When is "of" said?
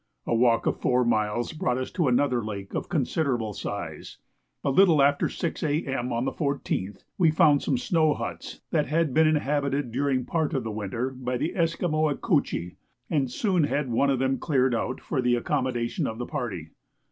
0.65-0.79, 2.73-2.89, 10.55-10.63, 14.09-14.17, 16.07-16.17